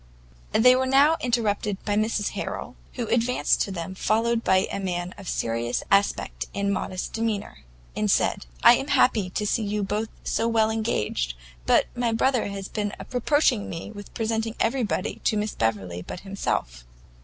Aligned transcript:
They 0.53 0.75
were 0.75 0.87
now 0.87 1.15
interrupted 1.21 1.77
by 1.85 1.93
Mrs 1.95 2.29
Harrel, 2.29 2.75
who 2.93 3.05
advanced 3.05 3.61
to 3.61 3.71
them 3.71 3.93
followed 3.93 4.43
by 4.43 4.57
a 4.65 4.73
young 4.73 4.83
man 4.83 5.11
of 5.15 5.27
a 5.27 5.29
serious 5.29 5.83
aspect 5.91 6.47
and 6.55 6.73
modest 6.73 7.13
demeanour, 7.13 7.59
and 7.95 8.09
said, 8.09 8.47
"I 8.63 8.77
am 8.77 8.87
happy 8.87 9.29
to 9.29 9.45
see 9.45 9.61
you 9.61 9.83
both 9.83 10.09
so 10.23 10.47
well 10.47 10.71
engaged; 10.71 11.35
but 11.67 11.85
my 11.95 12.11
brother 12.13 12.47
has 12.47 12.67
been 12.67 12.93
reproaching 13.13 13.69
me 13.69 13.91
with 13.91 14.11
presenting 14.15 14.55
everybody 14.59 15.21
to 15.25 15.37
Miss 15.37 15.53
Beverley 15.53 16.01
but 16.01 16.21
himself." 16.21 16.83